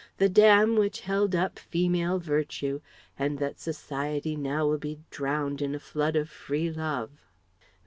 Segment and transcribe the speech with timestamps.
[0.17, 2.81] the dam which held up female virtue,
[3.19, 7.11] and that Society now will be drowned in a flood of Free Love..."